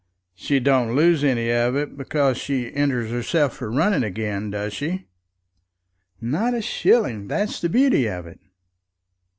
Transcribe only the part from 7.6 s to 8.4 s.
the beauty of it."